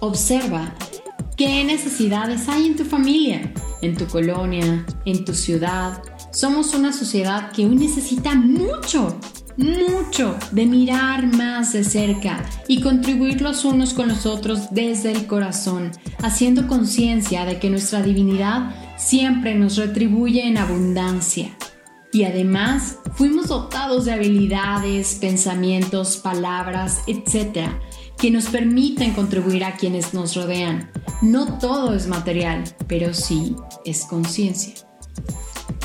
Observa 0.00 0.74
qué 1.36 1.62
necesidades 1.62 2.48
hay 2.48 2.66
en 2.66 2.76
tu 2.76 2.84
familia, 2.84 3.52
en 3.80 3.96
tu 3.96 4.06
colonia, 4.08 4.84
en 5.04 5.24
tu 5.24 5.34
ciudad. 5.34 6.02
Somos 6.32 6.74
una 6.74 6.92
sociedad 6.92 7.52
que 7.52 7.64
hoy 7.64 7.76
necesita 7.76 8.34
mucho, 8.34 9.16
mucho 9.56 10.36
de 10.50 10.66
mirar 10.66 11.32
más 11.32 11.72
de 11.72 11.84
cerca 11.84 12.44
y 12.66 12.80
contribuir 12.80 13.40
los 13.40 13.64
unos 13.64 13.94
con 13.94 14.08
los 14.08 14.26
otros 14.26 14.72
desde 14.72 15.12
el 15.12 15.28
corazón, 15.28 15.92
haciendo 16.22 16.66
conciencia 16.66 17.44
de 17.44 17.60
que 17.60 17.70
nuestra 17.70 18.02
divinidad 18.02 18.74
siempre 18.96 19.54
nos 19.54 19.76
retribuye 19.76 20.44
en 20.44 20.58
abundancia. 20.58 21.57
Y 22.18 22.24
además 22.24 22.98
fuimos 23.14 23.46
dotados 23.46 24.06
de 24.06 24.12
habilidades, 24.12 25.14
pensamientos, 25.20 26.16
palabras, 26.16 27.02
etc., 27.06 27.68
que 28.18 28.32
nos 28.32 28.46
permiten 28.46 29.12
contribuir 29.12 29.62
a 29.62 29.76
quienes 29.76 30.14
nos 30.14 30.34
rodean. 30.34 30.90
No 31.22 31.60
todo 31.60 31.94
es 31.94 32.08
material, 32.08 32.64
pero 32.88 33.14
sí 33.14 33.54
es 33.84 34.04
conciencia. 34.04 34.74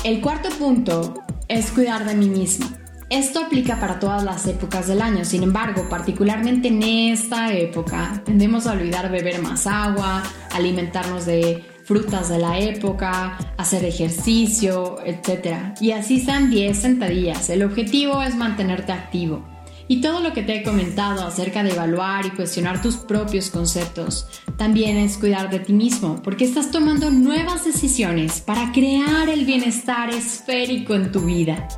El 0.02 0.20
cuarto 0.20 0.48
punto 0.58 1.14
es 1.46 1.70
cuidar 1.70 2.04
de 2.04 2.16
mí 2.16 2.28
mismo. 2.28 2.66
Esto 3.10 3.44
aplica 3.44 3.78
para 3.78 4.00
todas 4.00 4.24
las 4.24 4.44
épocas 4.48 4.88
del 4.88 5.02
año, 5.02 5.24
sin 5.24 5.44
embargo, 5.44 5.88
particularmente 5.88 6.66
en 6.66 6.82
esta 6.82 7.52
época, 7.52 8.24
tendemos 8.24 8.66
a 8.66 8.72
olvidar 8.72 9.08
beber 9.08 9.40
más 9.40 9.68
agua, 9.68 10.24
alimentarnos 10.50 11.26
de 11.26 11.62
frutas 11.84 12.28
de 12.28 12.38
la 12.38 12.58
época, 12.58 13.38
hacer 13.56 13.84
ejercicio, 13.84 14.98
etc. 15.04 15.74
Y 15.80 15.92
así 15.92 16.20
sean 16.20 16.50
10 16.50 16.76
sentadillas. 16.76 17.50
El 17.50 17.62
objetivo 17.62 18.22
es 18.22 18.34
mantenerte 18.34 18.92
activo. 18.92 19.44
Y 19.86 20.00
todo 20.00 20.20
lo 20.20 20.32
que 20.32 20.42
te 20.42 20.56
he 20.56 20.62
comentado 20.62 21.26
acerca 21.26 21.62
de 21.62 21.72
evaluar 21.72 22.24
y 22.24 22.30
cuestionar 22.30 22.80
tus 22.80 22.96
propios 22.96 23.50
conceptos 23.50 24.26
también 24.56 24.96
es 24.96 25.18
cuidar 25.18 25.50
de 25.50 25.58
ti 25.58 25.74
mismo, 25.74 26.22
porque 26.22 26.46
estás 26.46 26.70
tomando 26.70 27.10
nuevas 27.10 27.66
decisiones 27.66 28.40
para 28.40 28.72
crear 28.72 29.28
el 29.28 29.44
bienestar 29.44 30.08
esférico 30.08 30.94
en 30.94 31.12
tu 31.12 31.20
vida. 31.20 31.68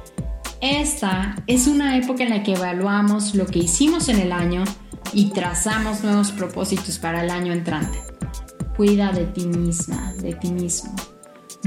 Esta 0.61 1.35
es 1.49 1.67
una 1.67 1.99
época 1.99 2.23
en 2.23 2.31
la 2.31 2.43
que 2.45 2.55
evaluamos 2.55 3.35
lo 3.35 3.47
que 3.47 3.59
hicimos 3.59 4.09
en 4.09 4.21
el 4.21 4.31
año 4.31 4.63
y 5.13 5.31
trazamos 5.31 6.03
nuevos 6.05 6.31
propósitos 6.31 6.99
para 6.99 7.25
el 7.25 7.31
año 7.31 7.53
entrante. 7.53 8.16
Cuida 8.77 9.13
de 9.13 9.25
ti 9.27 9.47
misma, 9.47 10.13
de 10.15 10.35
ti 10.35 10.51
mismo. 10.51 10.95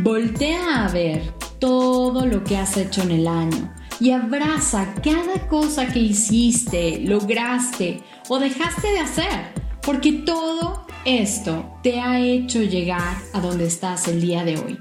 Voltea 0.04 0.86
a 0.86 0.90
ver 0.90 1.34
todo 1.60 2.26
lo 2.26 2.44
que 2.44 2.58
has 2.58 2.78
hecho 2.78 3.02
en 3.02 3.12
el 3.12 3.28
año 3.28 3.74
y 4.00 4.12
abraza 4.12 4.94
cada 5.04 5.48
cosa 5.48 5.88
que 5.88 6.00
hiciste, 6.00 7.00
lograste 7.02 8.02
o 8.30 8.40
dejaste 8.40 8.88
de 8.90 9.00
hacer, 9.00 9.54
porque 9.82 10.14
todo 10.14 10.86
esto 11.04 11.78
te 11.84 12.00
ha 12.00 12.20
hecho 12.20 12.62
llegar 12.62 13.18
a 13.34 13.42
donde 13.42 13.66
estás 13.66 14.08
el 14.08 14.22
día 14.22 14.44
de 14.44 14.58
hoy. 14.58 14.80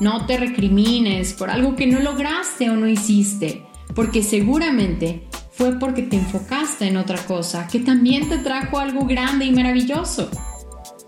No 0.00 0.26
te 0.26 0.36
recrimines 0.36 1.32
por 1.32 1.50
algo 1.50 1.76
que 1.76 1.86
no 1.86 2.00
lograste 2.00 2.70
o 2.70 2.76
no 2.76 2.86
hiciste, 2.86 3.66
porque 3.94 4.22
seguramente 4.22 5.28
fue 5.50 5.78
porque 5.78 6.02
te 6.02 6.16
enfocaste 6.16 6.86
en 6.86 6.96
otra 6.96 7.18
cosa 7.26 7.66
que 7.66 7.80
también 7.80 8.28
te 8.28 8.38
trajo 8.38 8.78
algo 8.78 9.04
grande 9.04 9.46
y 9.46 9.50
maravilloso. 9.50 10.30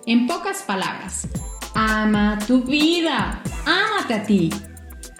En 0.05 0.27
pocas 0.27 0.63
palabras, 0.63 1.29
ama 1.75 2.37
tu 2.49 2.63
vida, 2.63 3.41
ámate 3.65 4.15
a 4.15 4.25
ti. 4.25 4.51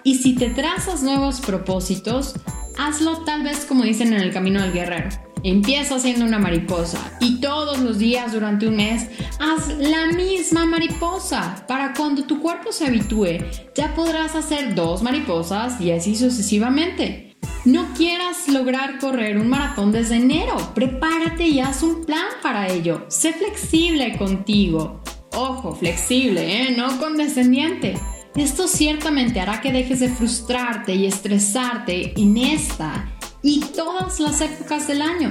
Y 0.03 0.15
si 0.15 0.35
te 0.35 0.49
trazas 0.49 1.03
nuevos 1.03 1.39
propósitos, 1.39 2.35
hazlo 2.77 3.19
tal 3.19 3.43
vez 3.43 3.65
como 3.65 3.83
dicen 3.83 4.11
en 4.11 4.19
el 4.19 4.33
camino 4.33 4.61
del 4.61 4.73
guerrero. 4.73 5.09
Empieza 5.43 5.99
siendo 5.99 6.25
una 6.25 6.37
mariposa 6.37 6.99
y 7.21 7.39
todos 7.39 7.79
los 7.79 7.97
días 7.97 8.33
durante 8.33 8.67
un 8.67 8.75
mes 8.75 9.07
haz 9.39 9.69
la 9.77 10.07
misma 10.07 10.65
mariposa. 10.65 11.65
Para 11.65 11.93
cuando 11.93 12.23
tu 12.23 12.41
cuerpo 12.41 12.73
se 12.73 12.87
habitúe, 12.87 13.39
ya 13.75 13.93
podrás 13.95 14.35
hacer 14.35 14.75
dos 14.75 15.01
mariposas 15.01 15.79
y 15.79 15.91
así 15.91 16.17
sucesivamente. 16.17 17.32
No 17.65 17.93
quieras 17.93 18.47
lograr 18.47 18.99
correr 18.99 19.37
un 19.37 19.47
maratón 19.47 19.91
desde 19.91 20.17
enero. 20.17 20.57
Prepárate 20.75 21.47
y 21.47 21.59
haz 21.59 21.83
un 21.83 22.05
plan 22.05 22.27
para 22.41 22.67
ello. 22.67 23.05
Sé 23.07 23.33
flexible 23.33 24.17
contigo. 24.17 25.01
Ojo, 25.35 25.73
flexible, 25.73 26.61
¿eh? 26.61 26.75
no 26.75 26.99
condescendiente. 26.99 27.95
Esto 28.35 28.67
ciertamente 28.67 29.39
hará 29.39 29.61
que 29.61 29.71
dejes 29.71 29.99
de 29.99 30.09
frustrarte 30.09 30.95
y 30.95 31.05
estresarte 31.05 32.19
en 32.19 32.37
esta 32.37 33.09
y 33.43 33.59
todas 33.59 34.19
las 34.19 34.41
épocas 34.41 34.87
del 34.87 35.01
año. 35.01 35.29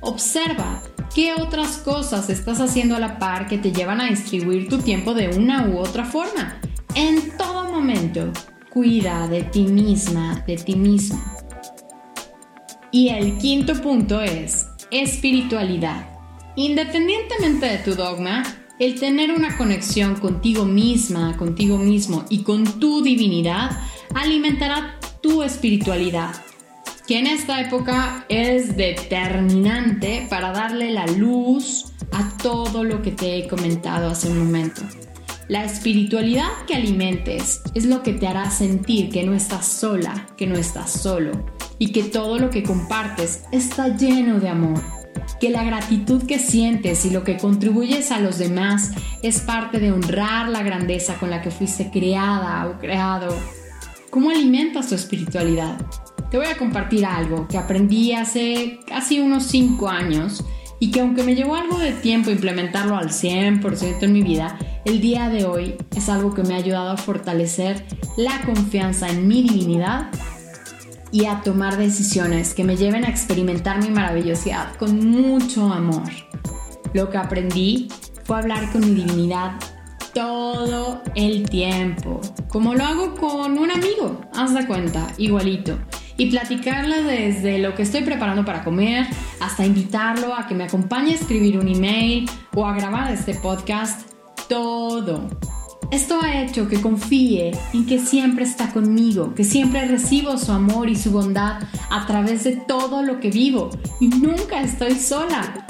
Observa 0.00 0.82
qué 1.14 1.34
otras 1.34 1.78
cosas 1.78 2.30
estás 2.30 2.60
haciendo 2.60 2.94
a 2.94 3.00
la 3.00 3.18
par 3.18 3.48
que 3.48 3.58
te 3.58 3.72
llevan 3.72 4.00
a 4.00 4.08
distribuir 4.08 4.68
tu 4.68 4.78
tiempo 4.78 5.14
de 5.14 5.28
una 5.28 5.68
u 5.68 5.78
otra 5.78 6.04
forma. 6.04 6.60
En 6.94 7.36
todo 7.36 7.72
momento, 7.72 8.32
cuida 8.70 9.26
de 9.28 9.42
ti 9.42 9.64
misma, 9.64 10.44
de 10.46 10.56
ti 10.56 10.76
mismo. 10.76 11.22
Y 12.94 13.08
el 13.08 13.38
quinto 13.38 13.74
punto 13.82 14.20
es 14.20 14.68
espiritualidad. 14.92 16.06
Independientemente 16.54 17.66
de 17.66 17.78
tu 17.78 17.96
dogma, 17.96 18.44
el 18.78 19.00
tener 19.00 19.32
una 19.32 19.56
conexión 19.56 20.14
contigo 20.14 20.64
misma, 20.64 21.36
contigo 21.36 21.76
mismo 21.76 22.24
y 22.30 22.44
con 22.44 22.62
tu 22.78 23.02
divinidad 23.02 23.72
alimentará 24.14 25.00
tu 25.20 25.42
espiritualidad, 25.42 26.36
que 27.08 27.18
en 27.18 27.26
esta 27.26 27.60
época 27.62 28.26
es 28.28 28.76
determinante 28.76 30.28
para 30.30 30.52
darle 30.52 30.92
la 30.92 31.08
luz 31.08 31.86
a 32.12 32.36
todo 32.36 32.84
lo 32.84 33.02
que 33.02 33.10
te 33.10 33.38
he 33.38 33.48
comentado 33.48 34.10
hace 34.10 34.28
un 34.28 34.38
momento. 34.38 34.82
La 35.48 35.64
espiritualidad 35.64 36.64
que 36.68 36.76
alimentes 36.76 37.60
es 37.74 37.86
lo 37.86 38.04
que 38.04 38.12
te 38.12 38.28
hará 38.28 38.52
sentir 38.52 39.10
que 39.10 39.24
no 39.24 39.34
estás 39.34 39.66
sola, 39.66 40.28
que 40.36 40.46
no 40.46 40.54
estás 40.54 40.92
solo 40.92 41.53
y 41.84 41.92
que 41.92 42.02
todo 42.02 42.38
lo 42.38 42.48
que 42.48 42.62
compartes 42.62 43.44
está 43.52 43.88
lleno 43.88 44.40
de 44.40 44.48
amor. 44.48 44.80
Que 45.38 45.50
la 45.50 45.64
gratitud 45.64 46.22
que 46.22 46.38
sientes 46.38 47.04
y 47.04 47.10
lo 47.10 47.24
que 47.24 47.36
contribuyes 47.36 48.10
a 48.10 48.20
los 48.20 48.38
demás 48.38 48.92
es 49.22 49.40
parte 49.40 49.78
de 49.80 49.92
honrar 49.92 50.48
la 50.48 50.62
grandeza 50.62 51.16
con 51.20 51.28
la 51.28 51.42
que 51.42 51.50
fuiste 51.50 51.90
creada 51.90 52.66
o 52.68 52.78
creado. 52.78 53.36
¿Cómo 54.08 54.30
alimentas 54.30 54.88
tu 54.88 54.94
espiritualidad? 54.94 55.76
Te 56.30 56.38
voy 56.38 56.46
a 56.46 56.56
compartir 56.56 57.04
algo 57.04 57.46
que 57.48 57.58
aprendí 57.58 58.14
hace 58.14 58.80
casi 58.86 59.20
unos 59.20 59.42
5 59.42 59.86
años 59.86 60.42
y 60.80 60.90
que 60.90 61.02
aunque 61.02 61.22
me 61.22 61.34
llevó 61.34 61.54
algo 61.54 61.78
de 61.78 61.92
tiempo 61.92 62.30
implementarlo 62.30 62.96
al 62.96 63.10
100% 63.10 64.04
en 64.04 64.12
mi 64.14 64.22
vida, 64.22 64.58
el 64.86 65.02
día 65.02 65.28
de 65.28 65.44
hoy 65.44 65.74
es 65.94 66.08
algo 66.08 66.32
que 66.32 66.44
me 66.44 66.54
ha 66.54 66.58
ayudado 66.58 66.92
a 66.92 66.96
fortalecer 66.96 67.84
la 68.16 68.40
confianza 68.40 69.10
en 69.10 69.28
mi 69.28 69.42
divinidad 69.42 70.08
y 71.14 71.26
a 71.26 71.42
tomar 71.42 71.76
decisiones 71.76 72.54
que 72.54 72.64
me 72.64 72.76
lleven 72.76 73.04
a 73.04 73.08
experimentar 73.08 73.80
mi 73.80 73.88
maravillosidad 73.88 74.74
con 74.74 74.98
mucho 75.08 75.72
amor. 75.72 76.10
Lo 76.92 77.08
que 77.08 77.18
aprendí 77.18 77.88
fue 78.24 78.38
hablar 78.38 78.72
con 78.72 78.80
mi 78.80 79.00
divinidad 79.00 79.52
todo 80.12 81.02
el 81.14 81.48
tiempo, 81.48 82.20
como 82.48 82.74
lo 82.74 82.84
hago 82.84 83.14
con 83.14 83.56
un 83.58 83.70
amigo, 83.70 84.22
haz 84.34 84.54
de 84.54 84.66
cuenta, 84.66 85.06
igualito 85.16 85.78
y 86.16 86.30
platicarle 86.30 87.04
desde 87.04 87.58
lo 87.58 87.76
que 87.76 87.82
estoy 87.82 88.02
preparando 88.02 88.44
para 88.44 88.64
comer 88.64 89.06
hasta 89.40 89.64
invitarlo 89.64 90.34
a 90.34 90.48
que 90.48 90.56
me 90.56 90.64
acompañe 90.64 91.12
a 91.12 91.14
escribir 91.14 91.60
un 91.60 91.68
email 91.68 92.28
o 92.56 92.66
a 92.66 92.74
grabar 92.74 93.12
este 93.12 93.34
podcast, 93.34 94.10
todo. 94.48 95.28
Esto 95.90 96.20
ha 96.20 96.42
hecho 96.42 96.68
que 96.68 96.80
confíe 96.80 97.52
en 97.72 97.86
que 97.86 97.98
siempre 97.98 98.44
está 98.44 98.72
conmigo, 98.72 99.34
que 99.34 99.44
siempre 99.44 99.86
recibo 99.86 100.36
su 100.38 100.52
amor 100.52 100.88
y 100.88 100.96
su 100.96 101.10
bondad 101.10 101.62
a 101.90 102.06
través 102.06 102.44
de 102.44 102.56
todo 102.56 103.02
lo 103.02 103.20
que 103.20 103.30
vivo 103.30 103.70
y 104.00 104.08
nunca 104.08 104.60
estoy 104.62 104.94
sola. 104.94 105.66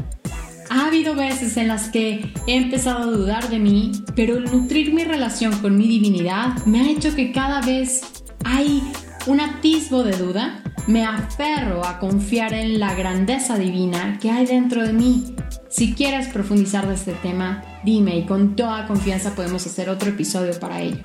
Ha 0.70 0.86
habido 0.86 1.14
veces 1.14 1.56
en 1.56 1.68
las 1.68 1.88
que 1.88 2.32
he 2.46 2.56
empezado 2.56 3.02
a 3.02 3.16
dudar 3.16 3.48
de 3.48 3.58
mí, 3.58 3.92
pero 4.16 4.40
nutrir 4.40 4.94
mi 4.94 5.04
relación 5.04 5.56
con 5.58 5.76
mi 5.76 5.86
divinidad 5.86 6.64
me 6.64 6.80
ha 6.80 6.90
hecho 6.90 7.14
que 7.14 7.32
cada 7.32 7.60
vez 7.60 8.02
hay 8.44 8.82
un 9.26 9.40
atisbo 9.40 10.02
de 10.02 10.16
duda, 10.16 10.62
me 10.86 11.04
aferro 11.04 11.84
a 11.84 11.98
confiar 11.98 12.52
en 12.54 12.78
la 12.78 12.94
grandeza 12.94 13.58
divina 13.58 14.18
que 14.20 14.30
hay 14.30 14.46
dentro 14.46 14.82
de 14.86 14.92
mí. 14.92 15.34
Si 15.68 15.94
quieres 15.94 16.28
profundizar 16.28 16.86
de 16.86 16.94
este 16.94 17.12
tema, 17.14 17.62
dime 17.84 18.18
y 18.18 18.26
con 18.26 18.56
toda 18.56 18.86
confianza 18.86 19.34
podemos 19.34 19.66
hacer 19.66 19.88
otro 19.88 20.10
episodio 20.10 20.58
para 20.58 20.80
ello. 20.80 20.98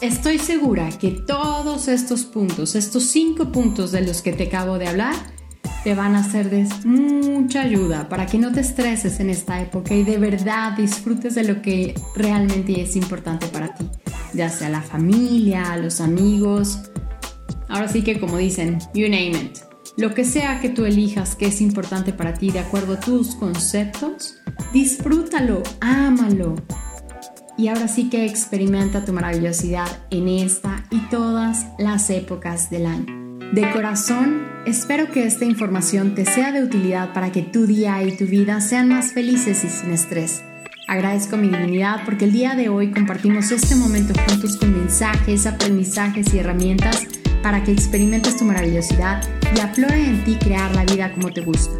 Estoy 0.00 0.38
segura 0.38 0.88
que 0.90 1.10
todos 1.10 1.88
estos 1.88 2.24
puntos, 2.24 2.74
estos 2.74 3.04
cinco 3.04 3.50
puntos 3.50 3.92
de 3.92 4.02
los 4.02 4.22
que 4.22 4.32
te 4.32 4.44
acabo 4.44 4.78
de 4.78 4.88
hablar, 4.88 5.14
te 5.84 5.94
van 5.94 6.14
a 6.14 6.22
ser 6.22 6.50
de 6.50 6.68
mucha 6.84 7.62
ayuda 7.62 8.08
para 8.08 8.26
que 8.26 8.38
no 8.38 8.52
te 8.52 8.60
estreses 8.60 9.18
en 9.18 9.30
esta 9.30 9.60
época 9.60 9.94
y 9.94 10.04
de 10.04 10.18
verdad 10.18 10.76
disfrutes 10.76 11.34
de 11.34 11.44
lo 11.44 11.60
que 11.62 11.94
realmente 12.14 12.80
es 12.80 12.94
importante 12.94 13.46
para 13.48 13.74
ti, 13.74 13.88
ya 14.32 14.48
sea 14.48 14.68
la 14.68 14.82
familia, 14.82 15.76
los 15.76 16.00
amigos, 16.00 16.78
Ahora 17.72 17.88
sí 17.88 18.02
que 18.02 18.20
como 18.20 18.36
dicen, 18.36 18.78
you 18.92 19.08
name 19.08 19.30
it. 19.30 19.71
Lo 19.96 20.14
que 20.14 20.24
sea 20.24 20.60
que 20.60 20.70
tú 20.70 20.86
elijas 20.86 21.36
que 21.36 21.46
es 21.46 21.60
importante 21.60 22.14
para 22.14 22.32
ti 22.32 22.50
de 22.50 22.60
acuerdo 22.60 22.94
a 22.94 23.00
tus 23.00 23.34
conceptos, 23.34 24.36
disfrútalo, 24.72 25.62
ámalo. 25.80 26.56
Y 27.58 27.68
ahora 27.68 27.88
sí 27.88 28.08
que 28.08 28.24
experimenta 28.24 29.04
tu 29.04 29.12
maravillosidad 29.12 29.86
en 30.10 30.28
esta 30.28 30.84
y 30.90 30.98
todas 31.10 31.66
las 31.78 32.08
épocas 32.08 32.70
del 32.70 32.86
año. 32.86 33.38
De 33.52 33.70
corazón, 33.70 34.46
espero 34.64 35.12
que 35.12 35.26
esta 35.26 35.44
información 35.44 36.14
te 36.14 36.24
sea 36.24 36.52
de 36.52 36.62
utilidad 36.62 37.12
para 37.12 37.30
que 37.30 37.42
tu 37.42 37.66
día 37.66 38.02
y 38.02 38.16
tu 38.16 38.24
vida 38.24 38.62
sean 38.62 38.88
más 38.88 39.12
felices 39.12 39.62
y 39.62 39.68
sin 39.68 39.90
estrés. 39.90 40.42
Agradezco 40.88 41.36
mi 41.36 41.48
divinidad 41.48 42.02
porque 42.06 42.24
el 42.24 42.32
día 42.32 42.54
de 42.54 42.70
hoy 42.70 42.92
compartimos 42.92 43.50
este 43.50 43.76
momento 43.76 44.14
juntos 44.26 44.56
con 44.56 44.72
mensajes, 44.72 45.46
aprendizajes 45.46 46.32
y 46.32 46.38
herramientas 46.38 47.06
para 47.42 47.62
que 47.62 47.72
experimentes 47.72 48.38
tu 48.38 48.46
maravillosidad 48.46 49.22
y 49.54 49.60
aflore 49.60 50.04
en 50.04 50.24
ti 50.24 50.36
crear 50.36 50.74
la 50.74 50.84
vida 50.84 51.12
como 51.12 51.30
te 51.30 51.40
gusta. 51.40 51.72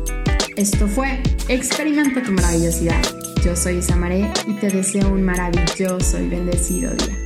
Esto 0.57 0.87
fue 0.87 1.23
Experimenta 1.49 2.23
tu 2.23 2.33
maravillosidad. 2.33 3.03
Yo 3.45 3.57
soy 3.57 3.79
Isamaré 3.79 4.31
y 4.47 4.55
te 4.55 4.69
deseo 4.69 5.09
un 5.09 5.23
maravilloso 5.23 6.21
y 6.21 6.29
bendecido 6.29 6.93
día. 6.95 7.22